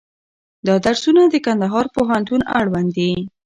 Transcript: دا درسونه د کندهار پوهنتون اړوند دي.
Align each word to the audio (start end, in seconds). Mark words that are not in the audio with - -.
دا 0.67 0.75
درسونه 0.85 1.21
د 1.27 1.35
کندهار 1.45 1.85
پوهنتون 1.95 2.41
اړوند 2.59 2.89
دي. 2.97 3.11